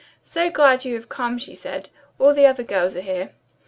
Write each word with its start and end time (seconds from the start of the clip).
"So 0.23 0.49
glad 0.49 0.83
you 0.83 0.95
have 0.95 1.09
come," 1.09 1.37
she 1.37 1.53
said. 1.53 1.89
"All 2.17 2.33
the 2.33 2.47
other 2.47 2.63
girls 2.63 2.95
are 2.95 3.01
here." 3.01 3.33